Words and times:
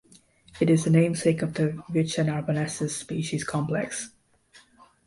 It 0.59 0.71
is 0.71 0.83
the 0.83 0.89
namesake 0.89 1.43
of 1.43 1.53
the 1.53 1.83
"Vicia 1.91 2.23
narbonensis" 2.23 2.89
species 2.89 3.43
complex. 3.43 4.09